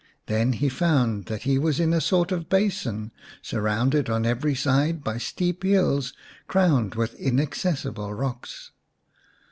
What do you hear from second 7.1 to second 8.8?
inaccessible rocks.